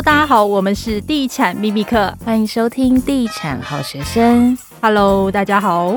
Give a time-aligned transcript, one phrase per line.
[0.00, 4.56] Hello，大家好，我们是地产秘密客，欢迎收听地产好学生。
[4.80, 5.94] Hello，大家好。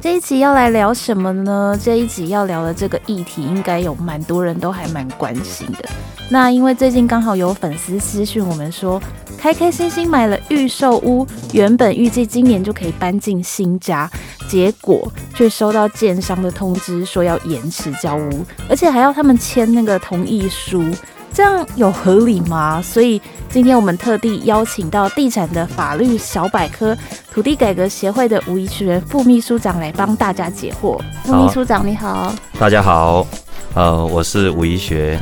[0.00, 1.76] 这一集要来聊什么呢？
[1.82, 5.88] 这一集要聊的这个议题，应该有蛮多人都还蛮关心的。
[6.28, 9.02] 那因为最近刚好有粉丝私讯我们说，
[9.36, 14.08] 开开心心买了预售屋，原本预计今年就可以搬进新家，
[14.48, 20.84] 结果却收到建商的通知说要延迟交屋，而且还要他们签那个同意书。
[21.32, 22.82] 这样有合理吗？
[22.82, 26.96] 所以今天我们特地邀请到地产的法律小百科、
[27.32, 31.00] 土地改革协会的吴怡学副秘书长来帮大家解惑。
[31.24, 33.26] 副秘书长你好，大家好，
[33.74, 35.18] 呃，我是吴怡学，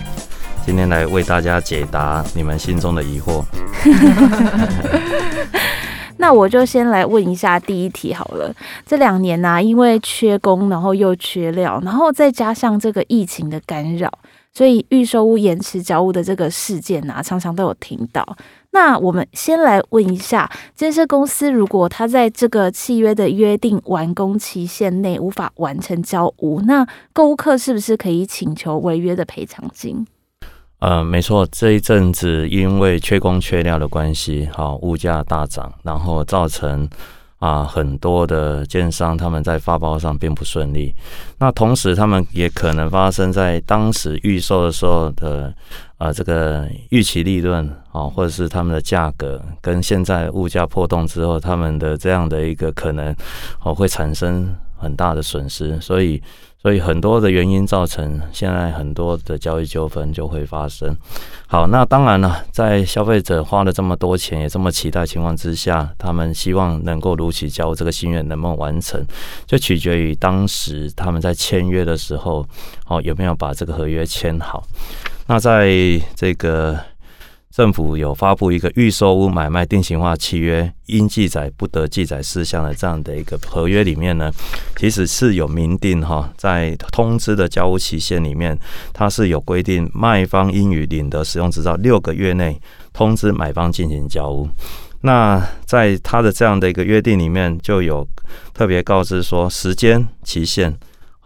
[0.64, 3.44] 今天来为大家解答你们心中的疑惑。
[6.20, 8.52] 那我就先来问一下第一题好了。
[8.84, 14.10] 这两年呢、啊，因为缺工，然后又缺料，然后再加上这个疫情的干扰。
[14.52, 18.36] 所以预售屋延迟交屋的这个事件啊，常常都有听到。
[18.70, 30.06] 那我们先来问一下，建设公司如果他在这个契约的约定完工期限内无法完成交屋，那购物客是不是可以请求违约的赔偿金？
[30.80, 36.88] 呃，没错，这一阵子因为缺工缺料的关系，好，物价大涨，然后造成。
[37.38, 40.94] 啊，很多的建商他们在发包上并不顺利，
[41.38, 45.54] 那同时他们也可能发生在当时预售的时候的
[45.98, 53.14] 啊，这个预期利润啊，或者是他们的价格跟现在物价破洞之后，他们的这样的一个可能
[53.62, 56.22] 哦会产生很大的损失，所以。
[56.60, 60.94] 所以很多的原因造成现在很多的交易纠纷就会发生。
[61.46, 69.02] 好，那当然了，在消费者花了这么多钱也这么期待情况之下，他们希望能够如期交这个心愿能不能完成，
[69.46, 72.46] 就取决于当时他们在签约的时候，
[72.86, 74.64] 哦有没有把这个合约签好。
[75.26, 75.70] 那在
[76.14, 76.78] 这个。
[77.58, 84.30] 政府有发布一个预售屋买卖定型化契约应记载不得记载事项的这样的一个合约里面呢，
[84.76, 88.56] 其实是有明定哈，在通知的交屋期限里面，
[88.92, 92.60] 它是有规定卖方应于领得使用执照六个月内
[92.92, 94.48] 通知买方进行交屋。
[95.00, 98.06] 那在它的这样的一个约定里面，就有
[98.54, 100.78] 特别告知说时间期限。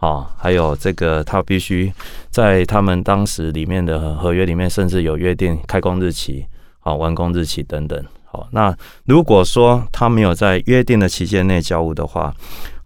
[0.03, 1.89] 啊，还有这个，他必须
[2.29, 6.45] 在他们当时里面的合约里面，甚至有约定开工日期、
[6.81, 8.03] 好完工日期等等。
[8.25, 8.75] 好，那
[9.05, 12.35] 如果说他没有在约定的期间内交屋的话，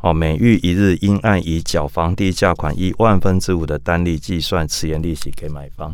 [0.01, 5.91] 哦，每逾一日应按已缴房地价款一万分之五的单利计算迟延利息给买方。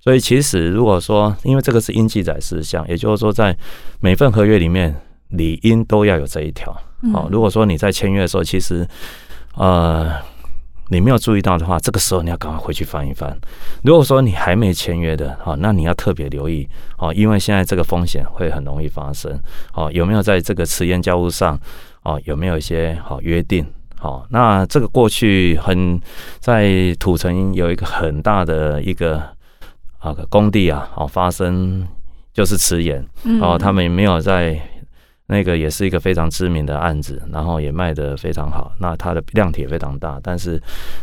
[0.00, 3.56] 所以，其实如果说，因为这个是应记载事项，也就是说，在
[4.00, 4.92] 每份合约里面
[5.28, 6.76] 理应都要有这一条。
[7.12, 8.84] 好，如果说你在签约的时候，其实
[9.54, 10.12] 呃。
[10.90, 13.36] 你没有注意到的话，这个时候你要赶快回去翻一翻。
[13.82, 16.66] 如果说你还没签约的，好，那你要特别留意，
[16.96, 19.38] 哦，因为现在这个风险会很容易发生。
[19.74, 21.58] 哦，有没有在这个迟延交屋上，
[22.02, 23.64] 哦，有没有一些好约定？
[23.96, 26.00] 好，那这个过去很
[26.40, 29.22] 在土城有一个很大的一个
[29.98, 31.86] 啊工地啊，哦，发生
[32.32, 33.04] 就是迟延，
[33.42, 34.58] 哦，他们也没有在。
[35.30, 38.72] 那个也是一个非常知名的案子，然后也卖得非常好。
[38.80, 40.58] 那它的量体也非常大，但是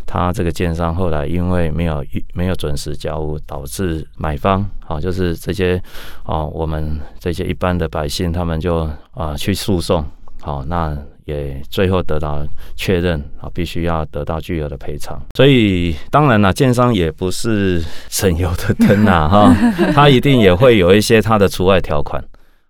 [0.06, 2.04] 它这个建商后来因为没有
[2.34, 5.80] 没有准时交屋，导致买方啊，就是这些
[6.24, 10.04] 啊，我们这些一般的百姓，他们就啊去诉讼，
[10.42, 12.44] 好，那也最后得到
[12.76, 15.22] 确认啊，必须要得到巨额的赔偿。
[15.36, 19.56] 所以当然了，建商也不是省油的灯呐，哈，
[19.94, 22.24] 他一定也会有一些他的除外条款。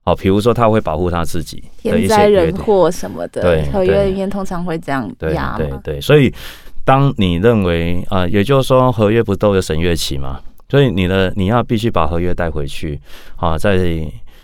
[0.05, 5.57] 好，比如说他会保护他自己天灾人祸什么的，对，合约里面通常会这样压。
[5.57, 6.31] 对对对，所以
[6.83, 10.39] 当你认为啊、呃，也就是说合约不都有审阅期嘛？
[10.69, 12.99] 所以你的你要必须把合约带回去
[13.35, 13.77] 啊，在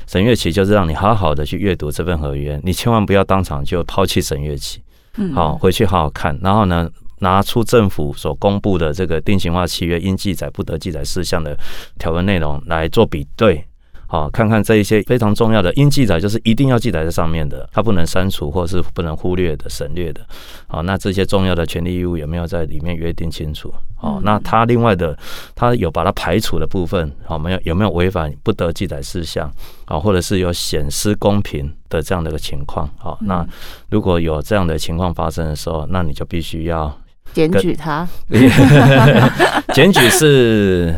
[0.08, 4.82] 审阅期就是让你好好的去阅读这份合约，你千万不要当场就抛弃审阅期。
[5.18, 6.90] 嗯，好，回去好好看，然后呢，
[7.20, 11.56] 拿出政府所公布的这个定型化契约应记载不得记载事项的
[12.00, 13.64] 条文内容来做比对。
[14.12, 20.20] 好，看看这一些非常重要的应记载，就是一定要记载在上面的，它不能删除或是不能忽略的、省略的。
[20.68, 23.74] 好，那这些重要的权利义务有没有在里面约定清楚？
[23.96, 25.18] 好，那他另外的，
[25.56, 29.50] 他有把它排除的部分，好，没有有没有违反不得记载事项？
[29.86, 32.90] 啊，或者是有显失公平的这样的一个情况？
[32.98, 33.48] 好，那
[33.90, 36.94] 如果有这样的情况发生的时候，那你就必须要
[37.32, 38.06] 检举他。
[39.74, 40.94] 检举是。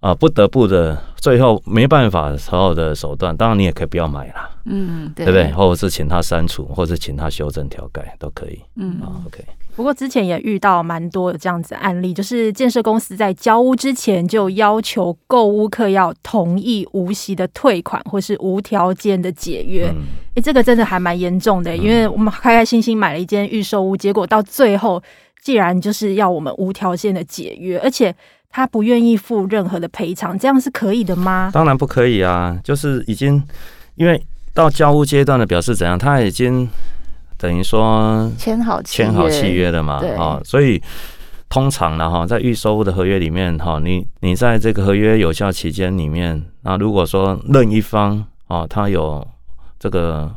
[0.00, 5.52] 啊，不得不的，最后没办法的时候的手段，当然你也可以不要买啦，嗯，对，对不对？
[5.52, 9.44] 或者是请他删除，或者是请他修正调改都可以，嗯，啊，OK。
[9.74, 19.88] 不过之前也遇到蛮多的这样子的案例，就是建设公司在交屋之前就要求购屋客要同意无息的退款或是无条件的解约。
[20.34, 25.00] 哎、这个真的还蛮严重的，因为我们开开心心买了一间预售屋，结果到最后
[25.42, 28.12] 既然就是要我们无条件的解约，而且
[28.50, 31.50] 他不愿意付任何的赔偿，这样是可以的吗？
[31.52, 33.42] 当然不可以啊，就是已经
[33.96, 34.20] 因为
[34.52, 36.68] 到交屋阶段的表示怎样，他已经。
[37.40, 40.04] 等于说签好签好契约了嘛？
[40.18, 40.82] 啊，所以
[41.48, 49.24] 通常呢，哈，在预收屋的合约里面，哈，你你在这个合约有效期间里面，那如果说任一方啊，他有
[49.78, 50.28] 这个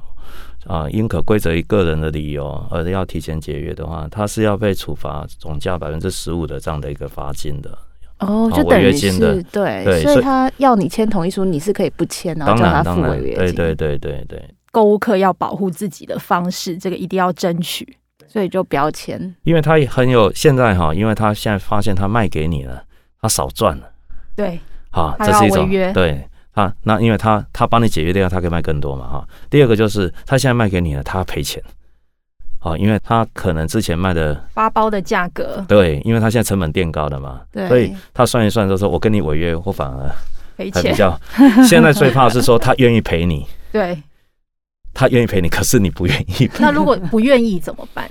[0.68, 7.76] 啊应可归责于个人的理由而要提前解约的话，他是要被处罚总价百分之十五的这样的一个罚金的。
[8.22, 13.56] 哦，就等于是对，对，所以他要你签同意书，你是可以不签，然后叫他付违约金。
[13.56, 14.56] 对对对对对。
[14.72, 17.98] 购物客要保护自己的方式，这个一定要争取，
[18.28, 19.36] 所以就不要签。
[19.44, 22.84] 因为他很有现在哈，因为他现在发现他卖给你了，
[23.22, 23.92] 他少赚了。
[24.36, 24.60] 对，
[24.92, 26.72] 好，这是一种对啊。
[26.84, 29.28] 那因为他他帮你解约掉，他可以卖更多嘛哈。
[29.50, 31.62] 第二个就是他现在卖给你了，他赔钱。
[32.64, 40.10] 好，因为他可能之前卖的八包的价格，对，因为他现在成本垫高了嘛，对，所以他算一算就说，我跟你违约，我反而
[40.56, 40.84] 赔钱。
[40.94, 41.20] 比较
[41.68, 43.98] 现在最怕是说他愿意赔你，对。
[44.94, 46.48] 他愿意赔你，可是你不愿意。
[46.60, 48.08] 那如果不愿意怎么办？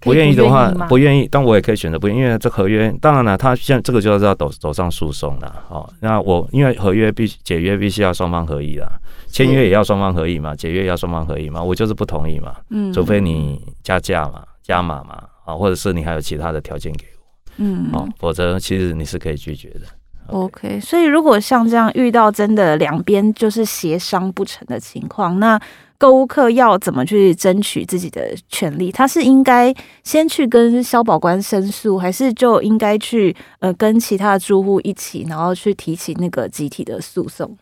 [0.00, 5.64] 不愿意的话，不愿意，但我也可以选择不愿意，因为这合约当然了，他现在这个就是要走走上诉讼了。
[5.68, 8.86] 哦，那我因为合约必解约必须要双方合意啦，
[9.28, 12.54] 签约也要双方合意嘛，解约也要双方合意嘛，我就是不同意嘛。
[12.70, 17.24] 嗯，除非你加价嘛，加码嘛，啊，或者是你还有其他的条件给我，
[17.56, 19.80] 嗯，哦，否则其实你是可以拒绝的。
[20.28, 25.58] OK，所以如果像这样遇到真的两边就是协商不成的情况，那
[25.98, 28.92] 购物客要怎么去争取自己的权利？
[28.92, 37.56] 他是应该先去跟消保官申诉，还是就应该去呃跟其他的住户一起，然后去提起那个集体的诉讼？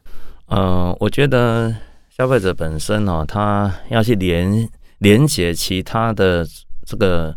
[0.46, 1.74] 呃，我觉得
[2.16, 6.46] 消费者本身哦，他要去连连接其他的
[6.84, 7.28] 这个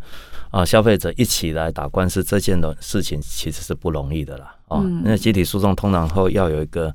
[0.50, 4.56] 啊、呃、消费者一起来打官司，这件的事情其实是不容易的啦。
[4.68, 6.94] 哦，那集体诉讼通常后要有一个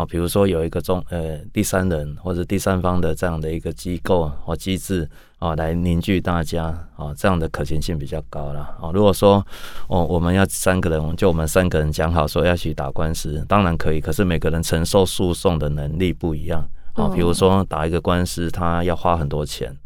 [0.00, 5.06] 啊，比如说有一个中呃第三人或者第三方的这样的一个机构或机制
[5.38, 6.64] 啊，来凝聚大家
[6.96, 8.90] 啊，这样的可行性比较高了啊。
[8.94, 9.44] 如果说
[9.88, 17.08] 哦我们要三个人，就我们三个人讲好说要去打官司，当然可以，可是每个人承受诉讼的能力不一样啊。
[17.08, 19.76] 比如说打一个官司，他要花很多钱。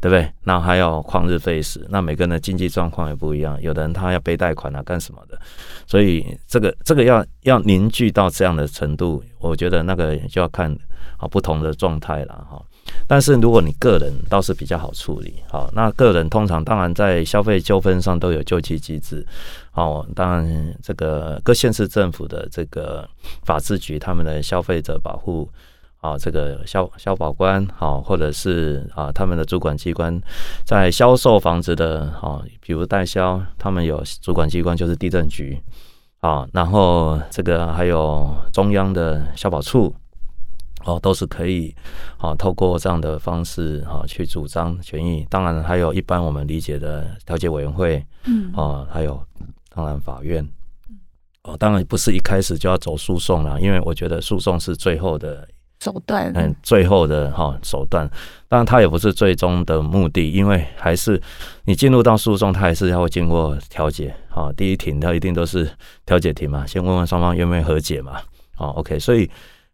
[0.00, 0.30] 对不对？
[0.44, 5.38] 那还要旷日费时，那每个人的经济状况也不一样，有的人他要背贷款啊，干什么的，
[5.86, 10.70] 所以这个这个要要凝聚到这样的程度，我觉得那个就要看
[11.16, 12.62] 啊不同的状态了哈。
[13.06, 19.26] 但是如果你个人倒是比较好处理，好，那个人通常当然在消费纠纷上都有救济机制，
[19.74, 23.08] 哦，当然这个各县市政府的这个
[23.44, 25.50] 法制局他们的消费者保护。
[26.00, 30.16] 啊，这个消消保官，好，或者是啊，他们的主管机关
[30.64, 35.60] 在销售房子的，啊，比如代销，他们有主管机关就是地震局，
[36.20, 39.92] 啊，然后这个还有中央的消保处，
[40.84, 41.74] 哦，都是可以，
[42.18, 45.26] 啊，透过这样的方式，啊，去主张权益。
[45.28, 49.20] 当然，还有一般我们理解的调解委员会，嗯，啊，还有
[49.74, 50.48] 当然法院，
[51.42, 55.44] 哦，当然不是一开始就要走诉讼了，因为我觉得诉讼是最后的。
[55.80, 58.08] 手段，嗯，最后的哈手段，
[58.48, 61.20] 当然它也不是最终的目的，因为还是
[61.64, 65.70] 你进入到诉讼，它还是要经过调解，哈，第一庭它一定都是
[66.04, 68.20] 调解庭嘛，先问问双方愿不愿意和解嘛，
[68.56, 69.30] 哦，OK，所以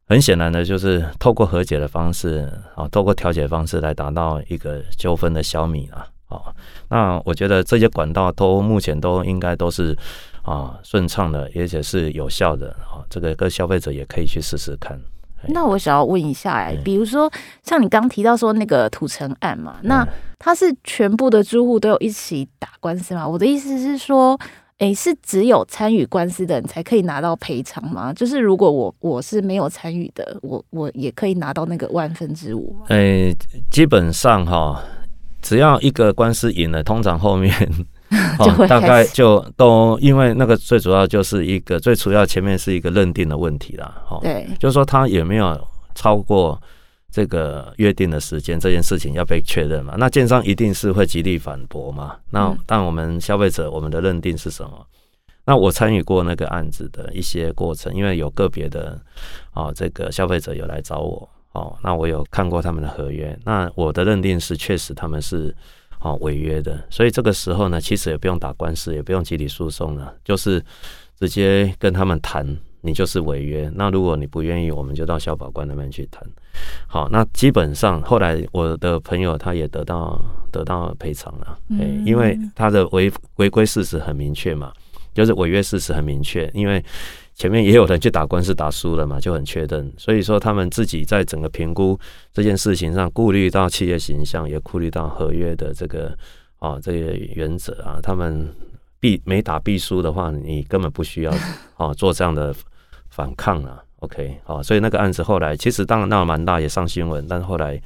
[0.06, 6.54] 很显然的就是透过和解的方式，啊，透过调解方式来达到一个纠纷的消弭啊，哦，
[6.90, 9.96] 那我觉得这些管道都目前都应该都是
[10.42, 15.00] 啊顺畅的，而且是有效的，啊，这个各消费者也可以去试试看。
[15.48, 17.30] 那我想要问一下，哎，比如说
[17.62, 20.06] 像你刚提到说那个土城案嘛，那
[20.38, 23.26] 他是全部的住户都有一起打官司吗？
[23.26, 24.38] 我的意思是说，
[24.78, 28.12] 哎，是只有参与官司的人才可以拿到赔偿吗？
[28.12, 32.86] 就是如果我我是没有参与的，我我也可以拿到那个万分之五吗？
[32.88, 33.34] 哎，
[33.70, 34.82] 基本上哈，
[35.40, 37.52] 只要一个官司赢了，通常后面。
[38.38, 46.60] 哦，大概就都因为那个最主要就是一个最主要前面是一个认定的问题啦，哈，对，就是说他有没有超过
[47.10, 49.94] 这个约定的时间，这件事情要被确认嘛？
[49.98, 52.16] 那建商一定是会极力反驳嘛？
[52.30, 54.86] 那但我们消费者我们的认定是什么？
[55.46, 59.00] 那我参与过那个案子的一些过程，因为有个别的
[59.52, 65.54] 啊，这个消费者有来找我，哦，那我有看过他们的合约，那我的认定是确实他们是。
[66.04, 66.78] 好违约的。
[66.90, 70.62] 所以这个时候呢，其实也不用打官司，也不用集体诉讼了，就是
[71.18, 72.46] 直接跟他们谈，
[72.82, 73.72] 你就是违约。
[73.74, 76.22] 那如果你不愿意，我们就到消保官那边去谈。
[76.86, 80.20] 好，那基本上后来我的朋友他也得到
[80.52, 84.70] 得到赔偿了，哎、欸，因为他的违违规事实很明确嘛，
[85.14, 86.84] 就是违约事实很明确，因为
[87.34, 91.98] 前面也有人去打官司打输了嘛，就很确认，所以说他们自己在整个评估
[92.32, 96.16] 这件事情上，顾虑到企业形象，也顾虑到合约的这个
[96.58, 98.48] 啊这个原则啊，他们
[99.00, 101.32] 必没打必输的话，你根本不需要
[101.76, 102.54] 啊做这样的
[103.10, 103.82] 反抗啊。
[104.00, 107.80] OK，好，所以那个案子后来其实当然闹蛮大，也上新闻，但是后来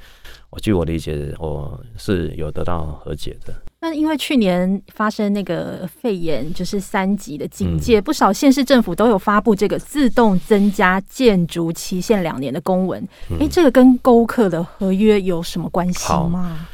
[0.50, 3.52] 我据我理解，我是有得到和解的。
[3.81, 13.02] 那因为去年发生那个肺炎，就是三级的警戒，嗯、不少县市政府都有发布这个自动增加建筑期限两年的公文。
[13.31, 16.67] 哎、嗯欸，这个跟勾客的合约有什么关系吗？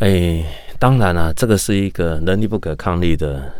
[0.00, 0.46] 哎、欸，
[0.78, 3.52] 当然了、啊，这个是一个能力不可抗力的。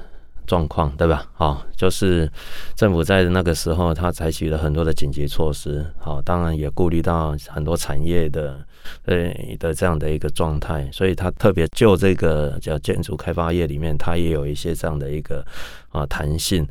[0.47, 1.27] 状况对吧？
[1.35, 2.31] 好，就是
[2.77, 5.85] 政府在那个时候，他采取了很多的紧急措施。
[5.99, 8.65] 好，当然也顾虑到很多产业的
[9.05, 15.45] 呃的这样的一个状态，所以他特别就这个叫建筑开发业里面，他也有一些这样的一个
[15.91, 16.67] 啊弹性。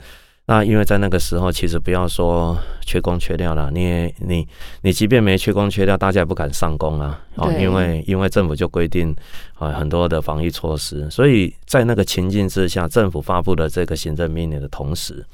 [0.48, 2.55] 那因为在那个时候，其实不要说
[2.86, 4.48] 缺工缺料了，你你
[4.84, 7.19] 你即便没缺工缺料，大家也不敢上工啊。
[7.34, 9.15] 哦，因为因为政府就规定
[9.55, 15.25] 啊很多的防疫措施，所以在那个情境之下，政府发布的这个行政命令的同时，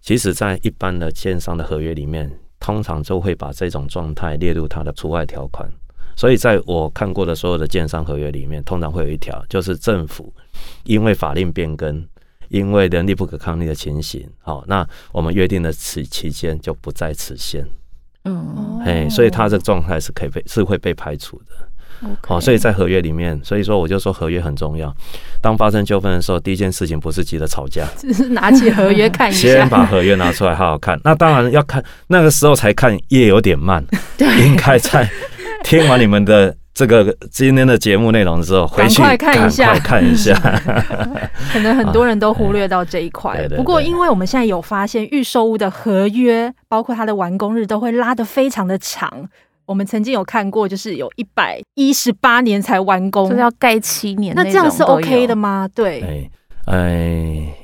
[0.00, 2.30] 其实在一般的建商的合约里面，
[2.60, 5.68] 通常就会把这种状态列入它的除外条款。
[6.16, 10.32] 所以在我看过的所有的建商合约里面，通常会有一条，就是政府
[10.84, 12.04] 因为法令变更。
[12.48, 17.66] 因为人力不可抗力的情形，好，那我们约定的此期间就不在此限，
[18.24, 24.94] 嗯，嘿，所以他这个状态是可以被是会被排除的，好，所以在合约里面，所以说我就说合约很重要。
[25.42, 30.96] 当发生纠纷的时候，第一件事情不是急着吵架， 只是拿起合约看一下，先把合约拿出来好好看。
[31.02, 33.84] 那当然要看那个时候才看，也有点慢，
[34.16, 35.10] 对，应该在
[35.66, 36.56] 听完你们的。
[36.76, 40.34] 这个今天的节目内容之后，回去赶快看一下，看一下。
[41.50, 43.32] 可能很多人都忽略到这一块。
[43.40, 49.10] 啊、不过，因为我们现在有发现，预售屋的合约，包括它的完工日，都会拉得非常的长。
[49.64, 54.34] 我们曾经有看过，就是有一百一十八年才完工，就是要盖七年。
[54.36, 55.66] 那这样是 OK 的吗？
[55.74, 56.02] 对。
[56.02, 56.30] 哎，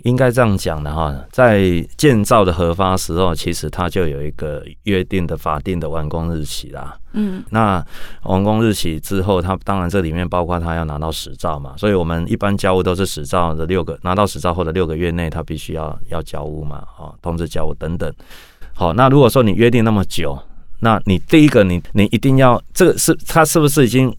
[0.02, 6.97] 应该这样讲的哈，在建造的核发时候，其实它就有一个约定的法定的完工日期啦。
[7.12, 7.85] 嗯，那
[8.23, 18.12] 完工日期之后，它当然这里面包括它要拿到实照嘛，所以我们一般交屋都是实照的六个，拿到实照后的六个月内，它必须要要交屋嘛，哦，通知交屋等等。
[18.73, 20.38] 好，那如果说你约定那么久，
[20.78, 24.14] 那你第一个你你一定要这个是他是不是已经，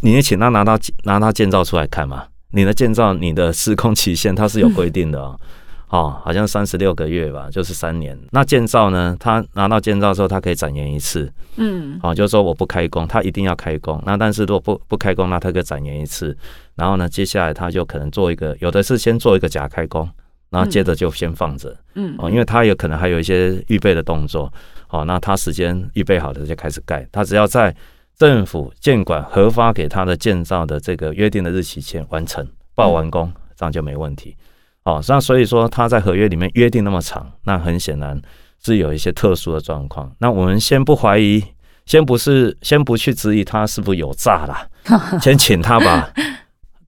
[0.00, 2.24] 你也请他拿到拿到建造出来看嘛？
[2.52, 5.38] 你的建造，你的施工期限它是有规定的哦，
[5.90, 8.18] 哦，好像三十六个月吧，就是三年。
[8.30, 14.02] 那建造呢，他拿到建造之后，他可以展延一次，嗯，好，就是说我不开工，他一定要开工。
[14.04, 16.36] 那但是如果不不开工，那他可以展延一次。
[16.74, 20.08] 然后呢，接下来他就可能做一个，有的是先做一个假开工，
[20.48, 24.52] 然后接着就先放着，嗯，哦，因为他有可能还有一些预备的动作，
[24.90, 27.74] 哦，那他时间预备好了就开始盖，他只要在。
[28.20, 34.36] 政府建管核发给他的建造的这个约定的日期前完成报完工，这样就没问题。
[34.82, 38.20] 哦，那所以说他在合约里面约定那么长，那很显然
[38.62, 40.14] 是有一些特殊的状况。
[40.18, 41.42] 那我们先不怀疑，
[41.86, 44.68] 先不是先不去质疑他是不是有诈啦，
[45.18, 46.12] 先请他把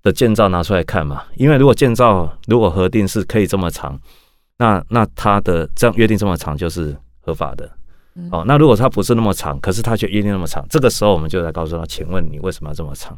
[0.02, 1.24] 的建造拿出来看嘛。
[1.36, 3.98] 因为如果建造如果核定是可以这么长，
[4.58, 7.70] 那那他的这样约定这么长就是合法的。
[8.30, 13.16] 哦，那如果它不是那么长，可是它却约定那么长，这个时候我们就来告诉他，请问你为什么要这么长？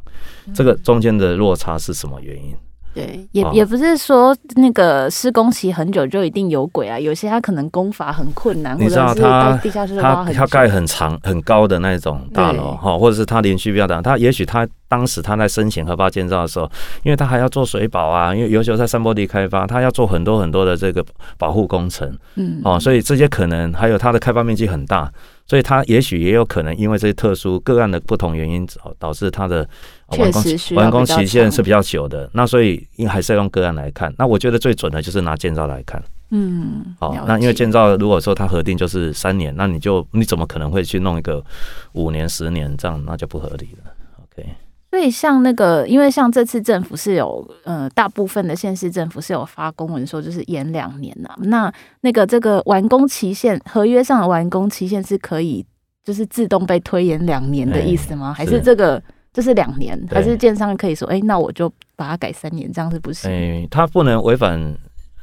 [0.54, 2.54] 这个中间的落差是什么原因？
[2.94, 9.58] 对，也也不是说那个施工期很久就一定有鬼啊，有些他可能工法很困难，你知道他
[10.00, 16.70] 他他盖很长很高的那种大楼哈，或者是他连续比较大，他也许他当时他在申请核发建造的时候，
[17.02, 21.04] 因为他还要做水保啊，因为尤其在山坡地开发，他要做很多很多的这个
[21.36, 25.12] 保护工程，嗯，哦，所以这些可能还有它的开发面积很大。
[25.46, 29.68] 所以他也许也有可能因为这些特殊个案的不同原因，导导致他的
[30.06, 30.42] 完工
[30.76, 32.30] 完工期限是比较久的。
[32.32, 34.14] 那所以应还是要用个案来看。
[34.16, 36.02] 那我觉得最准的就是拿建造来看。
[36.30, 41.44] 嗯，好，那因为建造如果说它核定就是三年，那你就你怎么可能会去弄一个
[41.92, 43.92] 五年、十年这样，那就不合理了。
[44.22, 44.48] OK。
[44.94, 51.36] 所以像那个，因为像这次政府是有，呃，大部分的县市政府是有发公文说，就是延两年呐、啊。
[51.40, 55.66] 那那个这个完工期限，合约上的完工期限是可以，
[56.04, 58.32] 就是自动被推延两年的意思吗？
[58.32, 63.28] 还是这个就是两年，还是建商可以说，哎、欸，那我就把它改三年，这样是不行？
[63.28, 64.76] 哎、欸，他不能违反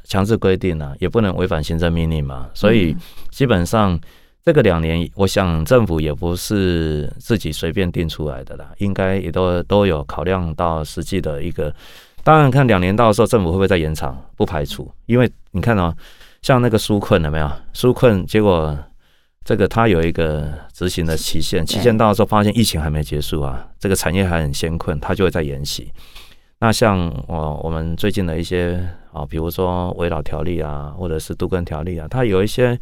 [0.04, 2.94] 强制规定啊，也不能违反行政命令嘛，所以
[3.30, 3.98] 基本上。
[4.44, 11.72] 这个两年，我想政府也不是自己随便定出来的啦，应该也都都有考量到实际的一个。
[12.24, 14.20] 当然，看两年到的时候，政府会不会再延长？
[14.36, 15.94] 不排除，因为你看哦，
[16.42, 17.50] 像那个纾困了没有？
[17.72, 18.76] 纾困结果
[19.44, 25.92] 这个它有一个执行的期限，期限到的时候发现疫情还没结束啊，这个产业还很先困，它就会再延期。
[26.58, 32.78] 那像我我们最近的一些啊，比如说围绕条例啊，或者是杜根条例啊，它有一些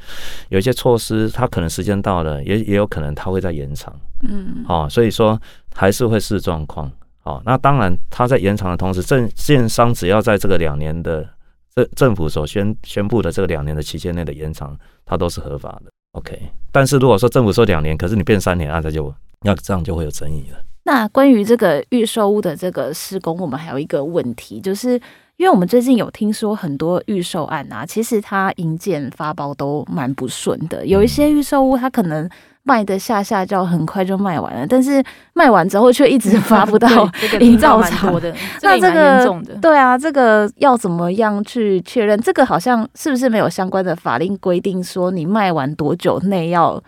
[0.49, 3.95] 有一些措施，它可能时间到了，也也有可能它会再延长，
[4.29, 5.41] 嗯，哦，所以说
[5.75, 6.91] 还是会视状况，
[7.23, 11.29] 好，那当然它在延长的同时，政建商只要在这个两年的
[11.75, 16.41] 政政府所宣宣布的这个两年的期间内的延长，它都是合法的，OK。
[16.71, 20.59] 但是如果说政府说两年，可是你变三年，那它就要这样就会有争议了。
[20.85, 25.01] 那关于这个预售屋的这个施工，我们还有一个问题，就是
[25.41, 30.85] 因为我们最近有听说很多预售案啊，其实它营建发包都蛮不顺的。
[30.87, 32.29] 有一些预售屋，它可能
[32.63, 38.31] 卖的下下叫很快就卖完了，但是卖完之后却一直 发不到营造厂的。
[38.61, 42.21] 那这个对啊，这个要怎么样去确认？
[42.21, 46.79] 这个好像是不是没有相关的法令规定说你卖完多久内要，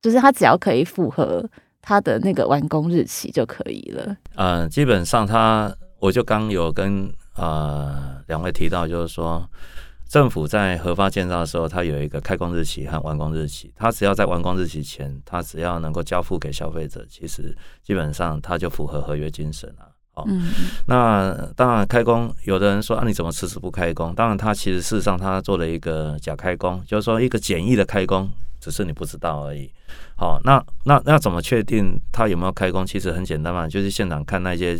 [0.00, 1.44] 就是它只要可以符合。
[1.82, 4.16] 它的那个完工日期就可以了。
[4.34, 9.48] 呃，基本上它，我就刚有跟呃两位提到，就是说，
[10.08, 13.72] 政府在核发建造的时候，它有一个开工日期和完工日期。
[13.76, 19.88] 它只要在完工日期前，它只要能够交付给消费者，其实基本上它就符合合约精神了。
[20.14, 20.50] 哦，嗯、
[20.86, 24.14] 那当然开工，有的人说啊，你怎么迟迟不开工？
[24.14, 28.28] 当然，他其实事实上他做了一个假开工，就是说一个简易的开工。
[28.60, 29.70] 只是你不知道而已。
[30.16, 32.84] 好，那那那怎么确定他有没有开工？
[32.84, 34.78] 其实很简单嘛，就是现场看那些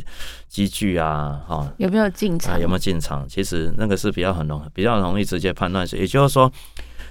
[0.49, 2.61] 机具啊，哈，有没有进场？
[2.61, 3.27] 有没有进场？
[3.29, 5.87] 其实那个是比较很容比较容易直接判断。
[5.93, 6.51] 也就是说，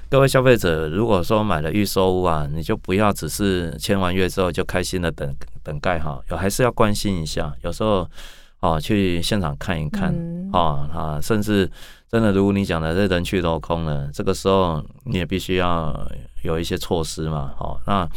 [0.10, 7.54] 各位消费者，如果说买了预售屋啊，你就不要只是签完约之后就开心的等等盖哈，有还是要关心一下。
[7.64, 8.08] 有时候
[8.60, 10.14] 哦，去现场看一看，
[10.52, 11.70] 哦啊，甚至。
[12.10, 15.94] 真的，如果你讲的，这人去楼空了，这个时候你也必须要
[16.42, 17.52] 有一些措施嘛。
[17.58, 18.08] 好，那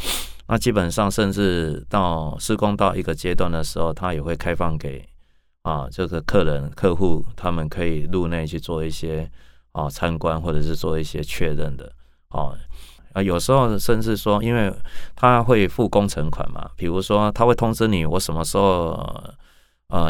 [0.47, 5.05] 那基本上，甚至到施工到一个阶段的时候，他也会开放给
[5.63, 9.29] 啊，这个客人、客户，他们可以入内去做一些
[9.73, 11.93] 啊参观，或者是做一些确认的。
[12.29, 12.57] 哦，
[13.13, 14.73] 啊，有时候甚至说，因为
[15.17, 19.35] 他会付工程款嘛，比如说他会通知你，我什么时候。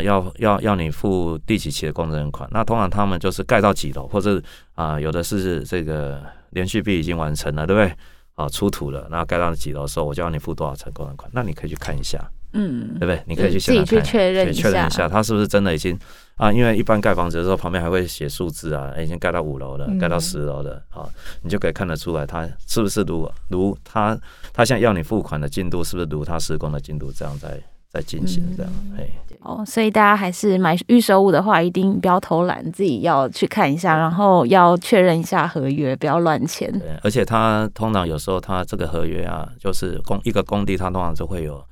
[0.02, 2.48] 要要要你付第几期的工程款？
[2.52, 4.36] 那通常他们就是盖到几楼，或者
[4.74, 7.94] 啊、呃，有的是这个连续壁已经完成了，对不对？
[8.34, 11.30] 啊，出土了，那盖到几楼的时候，我就要你付多少层工程款？
[11.34, 12.18] 那你可以去看一下，
[12.54, 13.22] 嗯，对不对？
[13.26, 15.98] 你可以去现场看，确认确认一下，他是不是真的已经
[16.36, 16.50] 啊？
[16.50, 21.06] 因为一般盖房子的时候，旁边还会写数字啊，已经盖到五楼了，盖到十楼了，啊，
[21.42, 24.18] 你就可以看得出来，他是不是如如他
[24.54, 28.72] 他现在要你付款的进度，是不是如他施工的进度这样在在进行这样？
[28.96, 29.08] 哎。
[29.42, 36.70] 哦，所以大家还是买预售物的话，一定不要偷懒，自己要去看一下，然后要确认一下合约，不要乱签。
[36.78, 41.64] 对，而且他通常有时候他这个合约啊，就是工一个工地，他通常就会有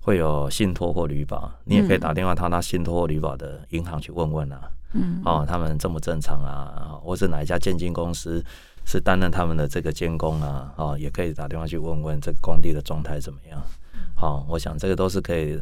[0.00, 4.60] 会有信托或旅保，你也可以打电话他那信托或旅保的银行去问问啊，
[4.92, 8.40] 嗯，哦，他们正不正常啊，或是哪一家建金公司
[8.84, 13.60] 是担任他们的这个监工啊，哦，也可以打电话去问问这个工地的状态怎么样。
[14.16, 15.60] 好，我想这个都是可以，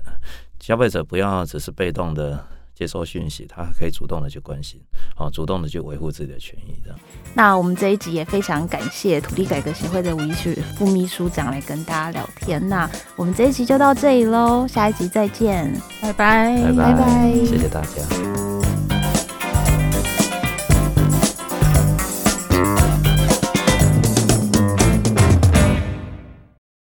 [0.61, 2.43] 消费者不要只是被动的
[2.75, 4.81] 接收讯息，他可以主动的去关心，
[5.17, 6.81] 好，主动的去维护自己的权益。
[6.83, 6.99] 这样。
[7.35, 12.67] 那我们这一集也非常感谢土地改革协会的吴一旭副秘书长来跟大家聊天。
[12.69, 18.54] 那我们这一集就到这里喽，下一集再见，拜拜，拜拜，谢谢大家。